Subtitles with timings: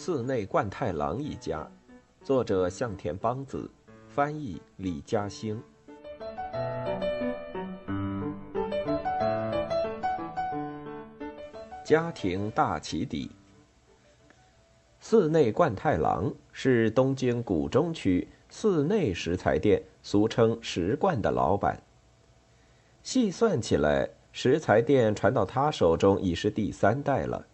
[0.00, 1.68] 寺内贯太郎一家，
[2.22, 3.68] 作者向田邦子，
[4.06, 5.60] 翻译李嘉兴。
[11.84, 13.32] 家庭大起底。
[15.00, 21.82] 寺内贯太郎是东京谷中区寺内食材店，俗称石贯的老板。
[23.02, 27.44] 细算起来，食材店传到他手中已是第三代了。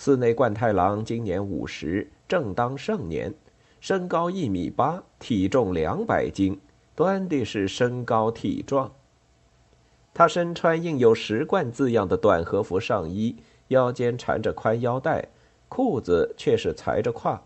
[0.00, 3.34] 寺内贯太郎今年五十，正当盛年，
[3.80, 6.60] 身高一米八，体重两百斤，
[6.94, 8.92] 端的是身高体壮。
[10.14, 13.34] 他身穿印有“食贯”字样的短和服上衣，
[13.68, 15.30] 腰间缠着宽腰带，
[15.68, 17.42] 裤子却是裁着胯，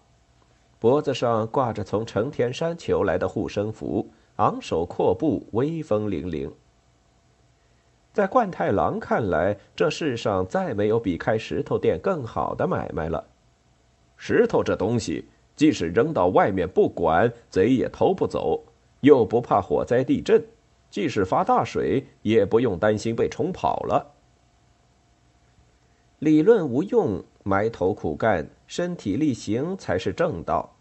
[0.78, 6.52] 脖子上挂着从成田山求来的护身符，昂首阔步，威风凛凛。
[8.12, 13.24] 在冠太郎看来，这世上再没有比开石头店更好的买卖了。
[14.18, 15.24] 石头这东西，
[15.56, 18.62] 即使扔到外面不管，贼也偷不走，
[19.00, 20.44] 又不怕火灾地震，
[20.90, 24.12] 即使发大水，也不用担心被冲跑了。
[26.18, 30.76] 理论无用，埋头苦干，身体力行才是正道。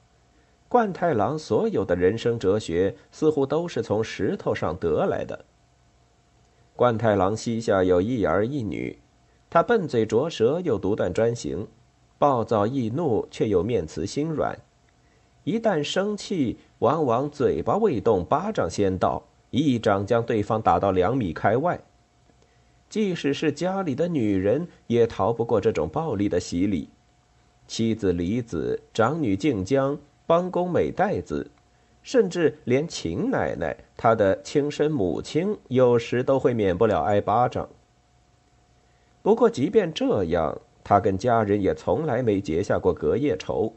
[0.67, 5.45] 冠太郎所有的人生哲学，似乎都是从石头上得来的。
[6.75, 8.97] 冠太郎膝下有一儿一女，
[9.50, 11.67] 他笨嘴拙舌又独断专行，
[12.17, 14.58] 暴躁易怒却又面慈心软。
[15.44, 21.80] 一旦生气，往往嘴巴未动，巴掌先到，一掌将对方打到两米开外。
[22.89, 26.89] 即使是家里的女人，也逃不过这种暴力的洗礼。
[27.67, 29.97] 妻子李子、长女静江、
[30.28, 31.50] 帮工美代子。
[32.03, 37.69] 甚至连秦奶奶，她的亲生母亲，有时都会免不了挨巴掌。
[39.21, 43.73] 不过，即便这样，他跟家人也从来没结下过隔夜仇，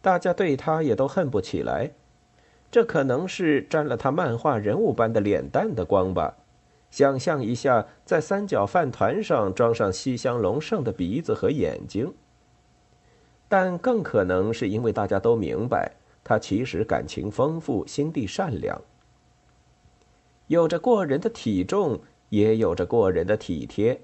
[0.00, 1.92] 大家对他也都恨不起来。
[2.68, 6.34] 这可能是沾了他漫画人物般的脸蛋的光吧。
[6.90, 12.12] 想象一下，在三角饭团上装上西乡隆盛的鼻子和眼睛。
[13.48, 15.92] 但更可能是因为大家都明白。
[16.24, 18.80] 他其实感情丰富，心地善良，
[20.46, 24.00] 有着过人的体重，也有着过人的体贴，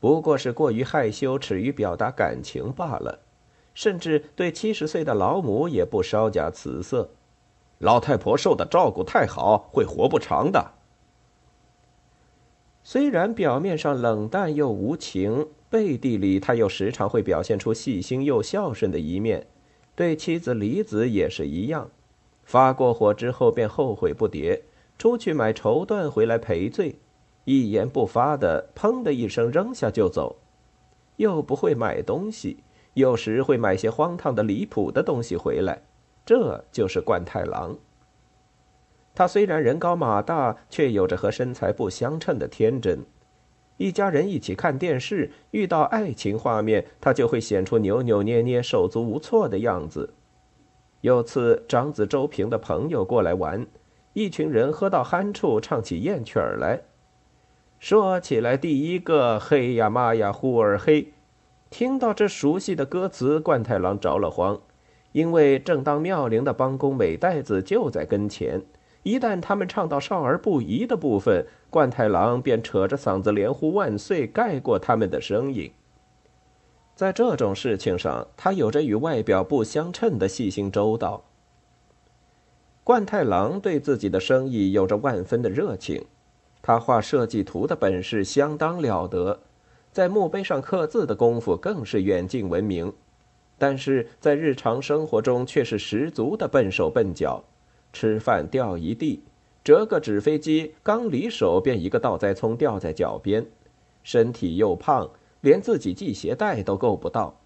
[0.00, 3.20] 不过是过于害羞，耻于表达感情罢了。
[3.74, 7.10] 甚至对七十岁的老母也不稍加辞色。
[7.78, 10.72] 老太婆受的照顾太好，会活不长的。
[12.84, 19.46] 虽然表面上冷淡又无情，背地里他又时常会表现出细心又孝顺的一面。
[19.94, 21.90] 对妻子李子也是一样，
[22.44, 24.62] 发过火之后便后悔不迭，
[24.98, 26.96] 出去买绸缎回来赔罪，
[27.44, 30.36] 一言不发的砰的一声扔下就走，
[31.16, 32.58] 又不会买东西，
[32.94, 35.82] 有时会买些荒唐的离谱的东西回来，
[36.24, 37.76] 这就是冠太郎。
[39.14, 43.04] 他虽然人高马大，却有着和身材不相称的天真。
[43.82, 50.14] 一家人一起看电视，遇到爱情画面，他就会显出扭扭捏捏、手足无措的样子。
[51.00, 53.66] 有次长子周平的朋友过来玩，
[54.12, 56.82] 一群人喝到酣处，唱起艳曲儿来。
[57.80, 61.14] 说起来，第一个“嘿呀妈呀呼儿嘿”，
[61.68, 64.60] 听到这熟悉的歌词，冠太郎着了慌，
[65.10, 68.62] 因为正当妙龄的帮工美代子就在跟前。
[69.02, 75.72] 一旦他们唱到少儿不宜的部分，冠太郎便扯着嗓子连呼万岁，盖过他们的声音。
[76.94, 81.24] 在这种事情上，他有着与外表不相称的细心周到。
[82.84, 86.04] 冠太郎对自己的生意有着万分的热情，
[86.60, 89.40] 他画设计图的本事相当了得，
[89.90, 92.92] 在墓碑上刻字的功夫更是远近闻名，
[93.56, 97.42] 但是在日常生活中却是十足的笨手笨脚。
[97.94, 99.22] 吃饭掉一地，
[99.64, 103.46] 折个纸飞机，刚离手便一个倒栽葱掉在脚边。
[104.02, 107.38] 身体又胖，连自己系鞋带都够不到。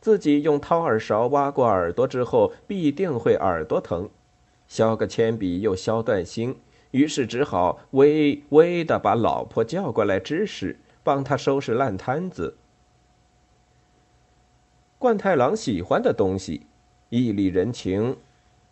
[0.00, 4.08] 自己用掏耳勺挖过耳朵之后，必定会耳朵疼。
[4.68, 6.56] 削个铅笔又削断心，
[6.92, 12.56] 于是只好微微的把老婆叫过来指使，帮他收拾烂摊子。
[14.98, 16.66] 冠太郎喜欢的东西，
[17.08, 18.16] 义理人情。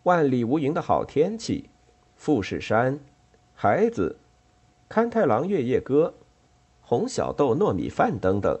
[0.03, 1.69] 万里无云的好天气，
[2.23, 3.01] 富士山，
[3.53, 4.15] 孩子，
[4.87, 6.13] 勘太郎月夜歌，
[6.79, 8.57] 红小豆糯米饭等等。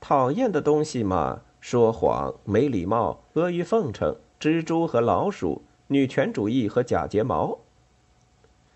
[0.00, 7.56] 讨厌的东西嘛，说谎、没礼貌、阿谀奉承、蜘蛛和老鼠、女权主义和假睫毛。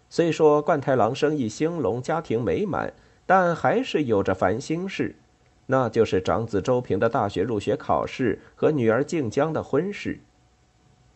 [0.08, 2.94] 虽说冠太郎生意兴隆，家庭美满，
[3.26, 5.16] 但还是有着烦心事，
[5.66, 10.20] 那就是长子周平的大学入学考试和女儿静江的婚事。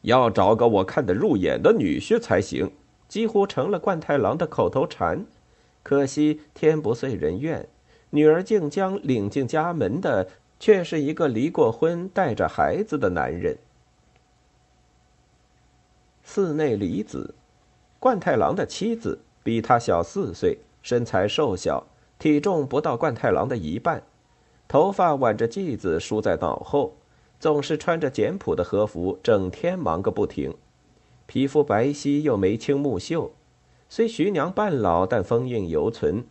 [0.07, 2.71] 要找个我看得入眼的女婿才行，
[3.09, 5.27] 几乎成了冠太郎的口头禅。
[5.83, 7.69] 可惜天不遂人愿，
[8.11, 10.29] 女儿竟将领进家门的
[10.61, 13.59] 却是一个离过婚、带着孩子的男人。
[16.23, 17.35] 寺内里子，
[17.99, 21.85] 冠太郎的妻子，比他小四岁，身材瘦小，
[22.17, 24.05] 体重不到冠太郎的一半，
[24.69, 26.95] 头发挽着髻子梳在脑后。
[27.39, 30.55] 总是穿着简朴的和服，整天忙个不停，
[31.27, 33.33] 皮肤白皙又眉清目秀，
[33.89, 36.25] 虽徐娘半老，但风韵犹存，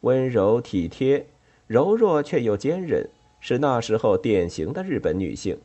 [0.00, 1.26] 温柔体贴，
[1.66, 3.08] 柔弱却又坚韧，
[3.40, 5.58] 是那时候典型的日本女性。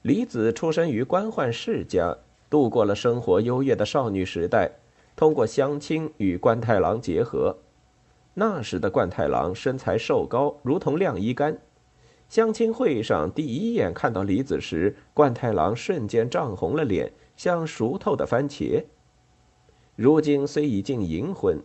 [0.00, 2.16] 李子出身于官宦世家，
[2.50, 4.72] 度过了生活优越的少女时代，
[5.14, 7.58] 通过相亲与关太郎结合。
[8.34, 11.58] 那时的冠太郎身材瘦高，如同晾衣杆。
[12.32, 18.84] 相亲会上，第一眼看到李子时，冠太郎瞬间涨红了脸，像熟透的番茄。
[19.96, 21.60] 如今虽已经银婚，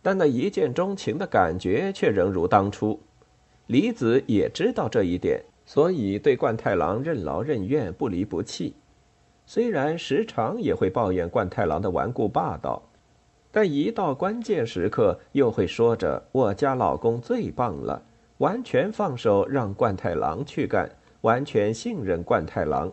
[0.00, 3.00] 但那一见钟情的感觉却仍如当初。
[3.66, 8.76] 李子也知道这一点，所以对冠太郎任劳任怨、不离不弃。
[9.44, 12.80] 虽然时常也会抱怨冠太郎的顽固霸道，
[13.50, 18.04] 但一到关键时刻，又会说着：“我家老公最棒了。”
[18.42, 20.90] 完全放手让冠太郎去干，
[21.20, 22.92] 完全信任冠太郎。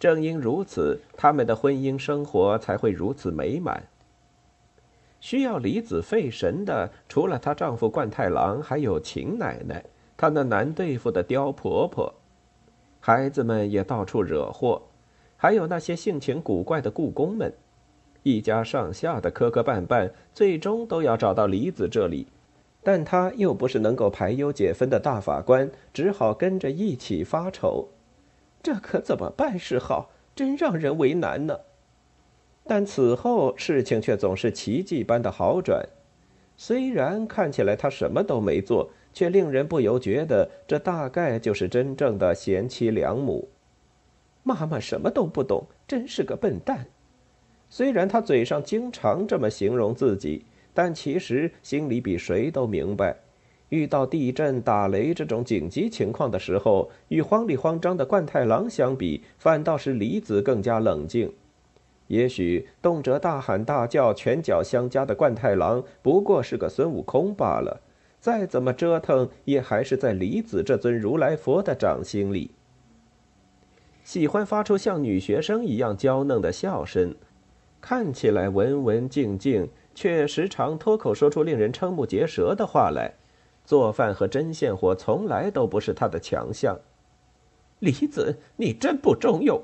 [0.00, 3.86] 正因如此，他们的婚姻生活才会如此美满。
[5.20, 9.84] 需要李子费神的，除了她丈夫冠太郎，还有秦奶奶，
[10.16, 12.14] 她那难对付的刁婆婆，
[12.98, 14.80] 孩子们也到处惹祸，
[15.36, 17.52] 还有那些性情古怪的故宫们，
[18.22, 22.26] 一家上下的磕磕绊绊，最终都要找到李子这里。
[22.86, 27.88] 但他又不是能够排忧解纷的大法官，只好跟着一起发愁。
[28.62, 30.12] 这可怎么办是好？
[30.36, 31.58] 真让人为难呢。
[32.62, 35.84] 但此后事情却总是奇迹般的好转。
[36.56, 43.48] 虽然看起来他什么都没做，却令人不由觉得这大概就是真正的贤妻良母。
[44.44, 46.86] 妈妈什么都不懂，真是个笨蛋。
[47.68, 50.46] 虽然他嘴上经常这么形容自己。
[50.76, 53.16] 但其实心里比谁都明白，
[53.70, 61.32] 遇到地震、打雷这种紧急情况的时候，与慌里慌张的冠太郎相比，反倒是李子更加冷静。
[62.08, 67.80] 也许动辄大喊大叫、拳脚相加的冠太郎不过是个孙悟空罢了，
[68.20, 72.50] 再怎么折腾，也还是在李子这尊如来佛的掌心里。
[74.04, 77.14] 喜欢发出像女学生一样娇嫩的笑声，
[77.80, 79.66] 看起来文文静静。
[79.96, 83.14] 却时常脱口说出令人瞠目结舌的话来，
[83.64, 86.78] 做饭和针线活从来都不是他的强项。
[87.78, 89.62] 李子，你真不中用。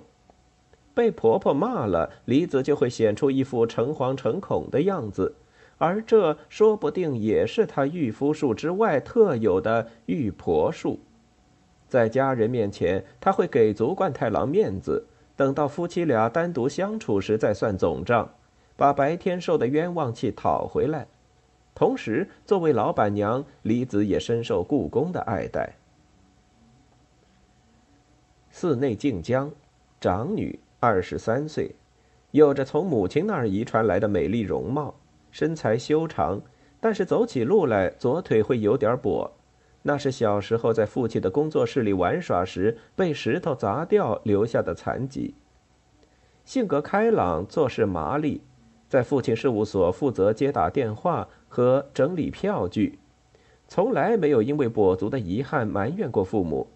[0.95, 5.35] 被婆婆骂了，李子就会显出一副诚惶诚恐的样子，
[5.79, 10.99] 而这说不定也是他御夫术之外特有的御婆术。
[11.89, 15.07] 在家人面前，他会给足冠太郎面子，
[15.37, 18.35] 等到夫妻俩单独相处时再算总账。
[18.77, 21.07] 把白天受的冤枉气讨回来，
[21.75, 25.77] 同时作为老板娘，李子也深受故宫的爱戴。
[28.51, 29.51] 寺内静江，
[30.01, 31.75] 长女，二十三岁，
[32.33, 34.95] 有着从母亲那儿遗传来的美丽容貌，
[35.31, 36.41] 身材修长，
[36.81, 39.31] 但是走起路来左腿会有点跛，
[39.83, 45.35] 那是小时候在父亲的工作室里玩耍时被石头砸掉留下的残疾。
[46.45, 48.43] 性格开朗，做事麻利。
[48.93, 52.99] 在父亲事务所负责接打电话和整理票据，
[53.67, 56.69] 从来没有因为跛足的遗憾埋怨过父母。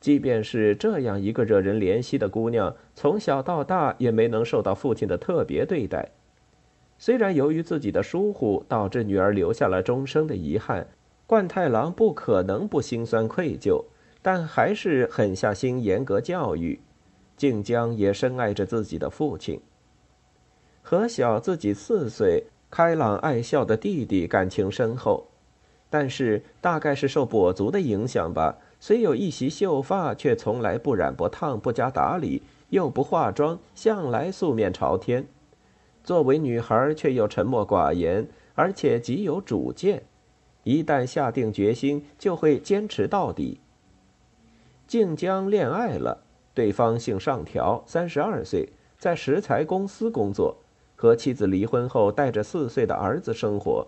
[0.00, 6.10] 即便是这样一个惹人怜惜的姑娘，从小到大也没能受到父亲的特别对待。
[6.98, 10.88] 虽然由于自己的疏忽导致女儿留下了终生的遗憾，
[11.28, 13.84] 冠太郎不可能不心酸愧疚，
[14.20, 16.80] 但还是狠下心严格教育。
[17.36, 19.60] 静江也深爱着自己的父亲。
[20.88, 25.26] 和小自己四岁、开朗爱笑的弟弟感情深厚，
[25.90, 28.56] 但是大概是受跛足的影响吧。
[28.78, 35.26] 虽有一袭秀发，却从来不染不烫、不加打理，又不化妆，向来素面朝天。
[36.04, 40.04] 作为女孩，却又沉默寡言，而且极有主见。
[40.62, 43.58] 一旦下定决心，就会坚持到底。
[44.86, 46.22] 静江恋爱了，
[46.54, 50.56] 对方姓上条，三十二岁，在石材公司工作。
[50.96, 53.86] 和妻子离婚后，带着四岁的儿子生活。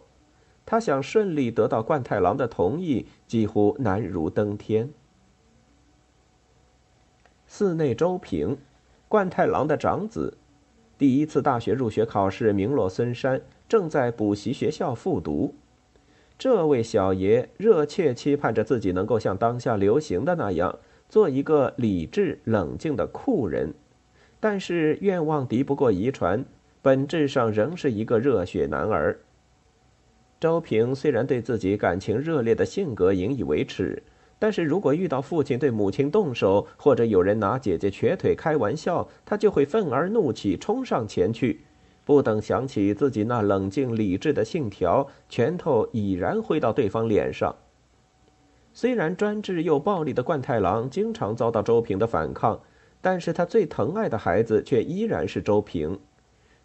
[0.65, 4.91] 他想顺利得到冠太郎的同意，几乎难如登天。
[7.47, 8.59] 寺内周平，
[9.09, 10.37] 冠太郎的长子，
[10.99, 15.55] 第一次大学入学考试名落孙山，正在补习学校复读。
[16.39, 23.73] 这位小爷热切期盼着自己能够像当下流行的那样，做一个理智冷静的酷人，
[24.39, 26.45] 但是愿望敌不过遗传，
[26.81, 29.19] 本质上仍是一个热血男儿。
[30.41, 34.03] 周平虽然对自己感情热烈的性格引以为耻，
[34.39, 41.63] 但是如果遇到父亲对母亲动手，或者有人拿姐姐瘸腿开玩笑，他就会愤而怒起，冲上前去，
[42.05, 47.57] 不等想起自己那冷静理智的信条，拳头已然挥到对方脸上。
[48.73, 52.61] 虽然专制又暴力的冠太郎经常遭到周平的反抗，
[53.01, 55.99] 但是他最疼爱的孩子却依然是周平，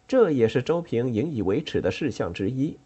[0.06, 2.76] 这也是周平引以为耻的事项之一。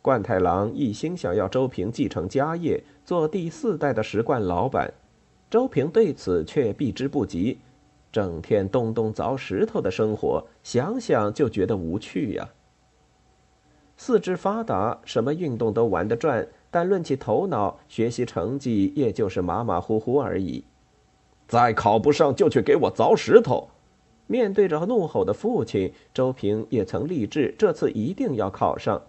[0.00, 4.92] 冠太郎一心想要周平继承家业，做第四代的石冠老板，
[5.50, 7.58] 周平对此却避之不及，
[8.12, 12.48] 整天咚咚凿石头的生活，想想就觉得无趣呀。
[13.96, 20.64] 四肢发达，什么运动都玩得转，但论起头脑，学习成绩也就是马马虎虎而已。
[21.46, 23.68] 再考不上就去给我凿石头！
[24.26, 29.02] 面对着怒吼的父亲，周平也曾立志，这次一定要考上。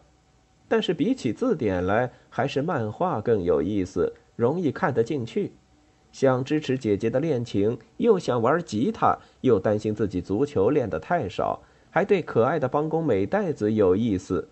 [0.67, 5.51] 但是比起字典来，还是漫画更有意思，容易看得进去。
[6.11, 14.47] 想支持姐姐的恋情，又想玩吉他，又担心自己足球练得太少，还对可爱的帮工美代子有意思。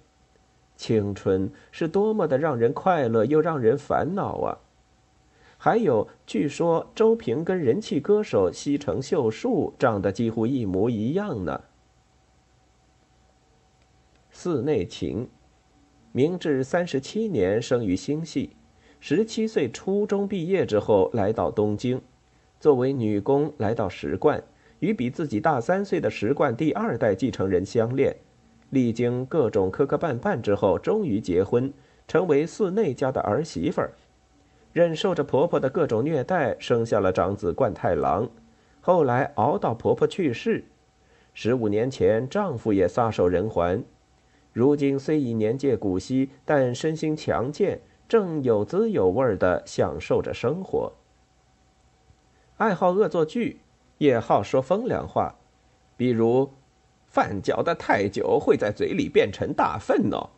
[0.75, 4.57] 青春是多么的让人快乐，又让人烦恼啊！
[5.65, 11.63] 还有，据说周平跟人气歌手西城秀树长得几乎一模一样呢。
[14.29, 15.29] 寺内晴。
[16.11, 18.57] 明治三十七年生于新系，
[18.99, 22.01] 十七岁初中毕业之后来到东京，
[22.59, 24.43] 作为女工来到石冠，
[24.79, 28.13] 与比自己大三岁的石冠第二代继承人相恋，
[28.71, 31.71] 历经各种磕磕绊绊之后，终于结婚，
[32.05, 33.93] 成为寺内家的儿媳妇儿，
[34.73, 38.27] 忍受着婆婆的各种虐待，生下了长子冠太郎，
[38.81, 40.65] 后来熬到婆婆去世，
[41.35, 43.85] 十五年前丈夫也撒手人寰。
[44.51, 50.93] 如今虽已年届古稀，但身心强健，正有滋有味的享受着生活。
[52.57, 53.61] 爱好恶作剧，
[53.99, 55.35] 也好说风凉话，
[55.95, 56.51] 比如
[57.05, 60.31] 饭嚼得太久会在嘴里变成大粪哦，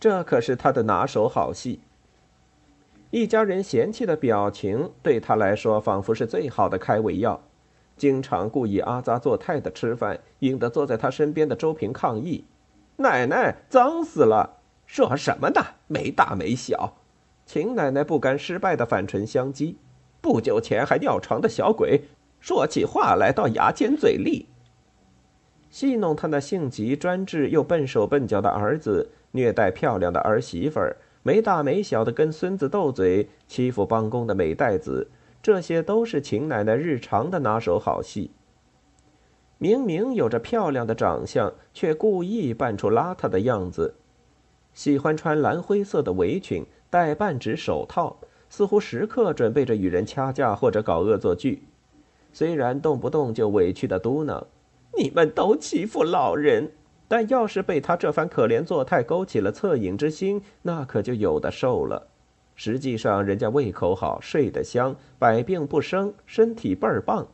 [0.00, 1.80] 这可是他的拿手好戏。
[3.10, 7.40] 一家人嫌弃的表情对他来说仿佛是最好的开胃药，
[7.96, 12.44] 经常故意阿扎作态的吃饭，引得坐在他身边的周平抗议。
[12.96, 14.58] 奶奶脏死了！
[14.86, 15.60] 说什么呢？
[15.86, 16.94] 没大没小。
[17.44, 19.76] 秦奶奶不甘失败的反唇相讥。
[20.20, 22.02] 不久前还尿床的小鬼，
[22.40, 24.46] 说起话来倒牙尖嘴利。
[25.70, 35.10] 戏弄他那性急专制又笨手笨脚的儿子，虐待漂亮的儿媳妇儿，没大没小的跟孙子斗嘴，欺负帮工的美代子，
[35.42, 38.30] 这些都是秦奶奶日常的拿手好戏。
[39.58, 43.96] 明明有着漂亮的长相，却故意扮出邋遢的样子。
[44.72, 48.18] 喜欢穿蓝灰色的围裙，戴半指手套，
[48.48, 51.64] 似乎时刻准备着与人掐架或者搞恶作剧。
[52.32, 54.44] 虽然动不动就委屈的嘟囔
[54.96, 56.70] ：“你们都欺负老人。”
[57.08, 62.08] 但要是被他这番可怜作态勾起了恻隐之心，那可就有的受了。
[62.54, 67.28] 实际上，人家胃口好，睡得香，百病不生，身体倍儿棒。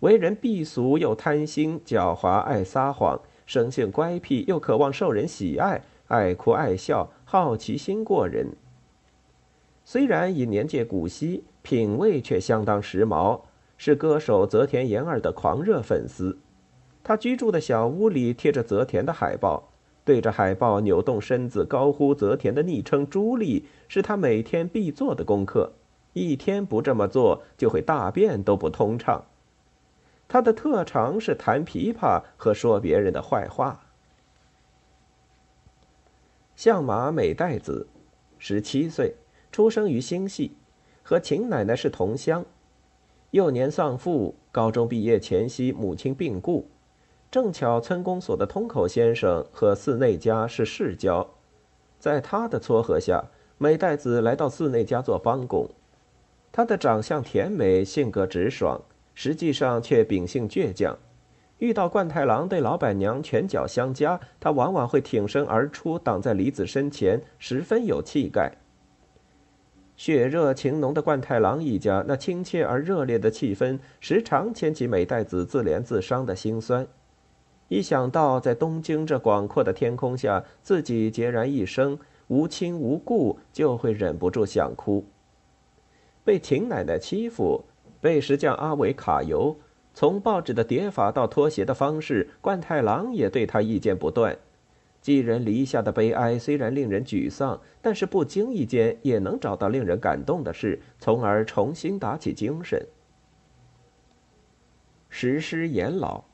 [0.00, 8.48] 为人避俗又贪心狡猾，爱撒谎，生性乖僻又渴望受人喜爱，爱哭爱笑，好奇心过人。
[9.84, 13.42] 虽然已年届古稀，品味却相当时髦，
[13.76, 16.38] 是歌手泽田研二的狂热粉丝。
[17.02, 19.70] 他居住的小屋里贴着泽田的海报，
[20.04, 25.72] 对着海报扭动身子，高呼泽田的昵称“朱莉”，是他每天必做的功课。
[26.12, 29.24] 一天不这么做，就会大便都不通畅。
[30.28, 33.80] 他的特长是弹琵琶和说别人的坏话。
[36.54, 37.88] 相马美代子，
[38.38, 39.14] 十七岁，
[39.50, 40.52] 出生于新系，
[41.02, 42.44] 和秦奶奶是同乡。
[43.30, 46.68] 幼年丧父，高中毕业前夕母亲病故，
[47.30, 51.28] 正巧村公所的通口先生和寺内家是世交，
[51.96, 55.70] 在他的撮合下，美代子来到寺内家做帮工。
[56.50, 58.80] 他的长相甜美，性格直爽。
[59.14, 60.98] 实际上却秉性倔强，
[61.58, 68.52] 遇到冠太郎对老板娘拳脚相加，他往往会挺身而出，挡在梨子身前，十分有气概。
[69.96, 76.88] 血热情浓的冠太郎一家，那亲切而热烈的气氛，时常牵起美代子自怜自伤的心酸。
[77.70, 81.96] 一想到在东京这广阔的天空下，自己孑然一身，
[82.26, 85.06] 无亲无故，就会忍不住想哭。
[86.24, 87.64] 被秦奶奶欺负，
[88.00, 89.56] 被石匠阿伟卡油。
[89.94, 94.36] 从报纸的叠法到脱鞋的方式，冠太郎也对他意见不断。
[95.00, 102.84] 寄人篱下的悲哀虽然令人沮丧，但是不经意间也能找到令人感动的事，从而重新打起精神。
[105.08, 106.24] 石狮严老，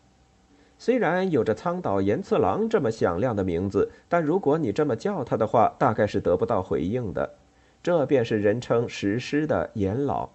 [0.78, 7.35] 虽然有着苍岛严次郎这么响亮的名字，但如果你这么叫他的话，大概是得不到回应的。
[7.83, 10.28] 这便是人称石狮的严老，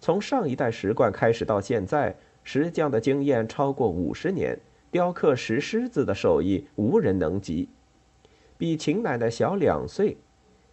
[0.00, 2.16] 从上一代石冠开始到现在。
[2.48, 4.56] 石匠的经验超过五十年，
[4.92, 7.68] 雕刻石狮子的手艺无人能及。
[8.56, 10.16] 比秦奶奶小两岁，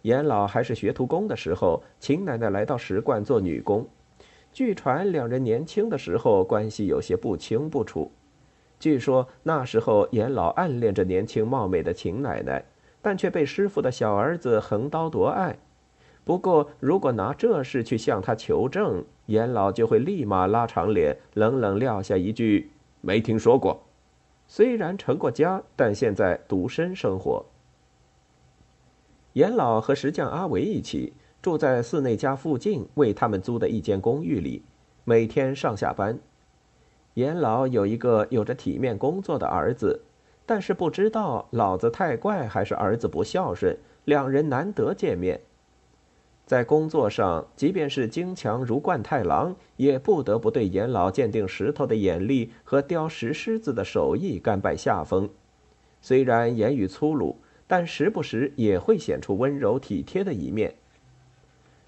[0.02, 3.88] 严老还是学徒工的时候，秦奶奶来到石罐做女工。
[4.52, 8.12] 据传两人年轻的时候关系有些不清不楚。
[8.78, 12.64] 据说那时候严老暗恋着年轻貌美的秦奶奶，
[13.00, 15.56] 但却被师傅的小儿子横刀夺爱。
[16.24, 22.70] 不过，如果拿这事去向他求证，严老就会立马拉长脸，冷冷撂下一句
[23.02, 23.82] ：“没听说过。”
[24.48, 27.44] 虽然成过家，但现在独身生活。
[29.34, 31.12] 严老和石匠阿维一起
[31.42, 34.62] 住在寺内家附近为他们租的一间公寓里，
[35.04, 36.18] 每天上下班。
[37.14, 40.02] 严老有一个有着体面工作的儿子，
[40.44, 45.40] 但是不知道老子太怪还是儿子不孝顺，两人难得见面。
[46.44, 55.30] 在工作上，即便是精强如冠太郎，也不得不对严老鉴定石头的眼力和雕石狮子的手艺甘拜下风。
[56.02, 60.74] 虽然言语粗鲁，但时不时也会显出温柔体贴的一面。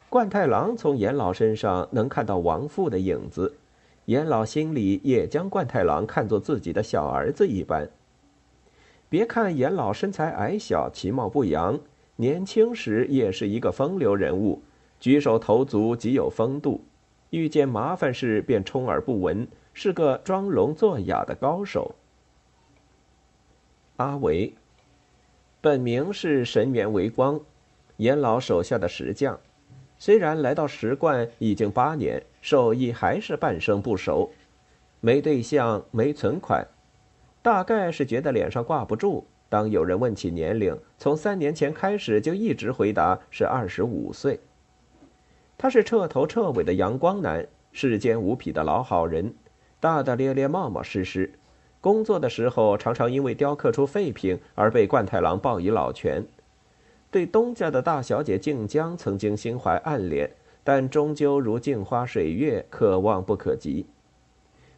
[0.08, 3.56] 冠太郎从严老身上能看到亡父的影子，
[4.06, 7.88] 严老心里也将冠太郎看作自己的小儿子一般。
[9.08, 11.78] 别看严老身材矮小，其貌不扬。
[12.16, 14.62] 年轻时也是一个风流人物，
[14.98, 16.82] 举手投足极有风度，
[17.28, 21.94] 遇见麻烦事便充耳不闻，是个装聋作哑的高手。
[23.96, 24.54] 阿维，
[25.60, 27.38] 本名是神元为光，
[27.98, 29.38] 严老手下的石匠，
[29.98, 34.30] 虽然来到石冠已经八年，手艺还是半生不熟，
[35.00, 36.66] 没对象，没存款，
[37.42, 39.26] 大概是觉得脸上挂不住。
[39.48, 44.40] 当有人问起年龄，从三年前开始就一直回答是二十五岁。
[45.56, 49.32] 他是彻头彻尾的阳光男，世间无匹的老好人，
[49.80, 51.32] 大大咧咧、冒冒失失。
[51.80, 56.26] 工作的时候常常因为雕刻出废品而被冠太郎报以老拳。
[57.10, 60.30] 对东家的大小姐静江曾经心怀暗恋，
[60.62, 63.86] 但终究如镜花水月，可望不可及。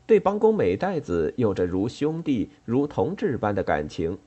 [0.06, 4.18] 对帮工美代子有着如兄弟、如同志般的感情。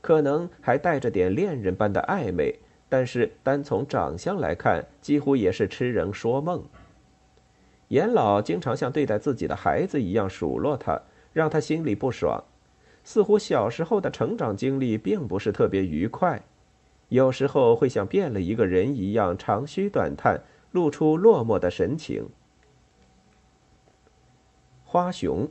[0.00, 2.58] 可能还带着点恋人般的暧昧，
[2.88, 6.64] 但是单从长相来看，几乎也是痴人说梦。
[7.88, 10.98] 严老经常像对待自己的孩子一样数落他，
[11.34, 12.42] 让他心里不爽，
[13.04, 16.42] 似乎小时候的成长经历并不是特别愉快，
[17.10, 20.40] 有时候会像变了一个人一样长吁短叹，
[20.72, 22.28] 露出落寞的神情。
[24.84, 25.48] 花熊，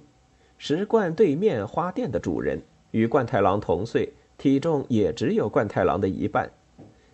[0.57, 4.11] 石罐对面花店的主人，与冠太郎同岁。
[4.37, 6.49] 体重也只有冠太郎的一半，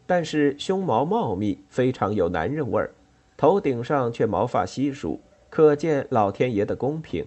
[0.06, 2.94] 但是胸毛茂密，非常有男人味儿，
[3.36, 7.26] 头顶上却毛发稀疏，可见老天爷的公平。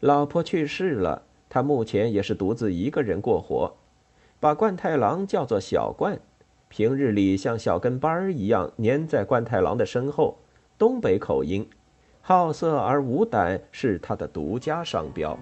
[0.00, 3.76] 老婆去世了，他目前也是独自一个人过活，
[4.40, 6.18] 把冠太郎叫做小冠，
[6.70, 10.38] 平日里像小跟班儿一样粘在冠太郎的身后，
[10.78, 11.68] 东北口音，
[12.22, 15.38] 好色而无胆是他的独家商标。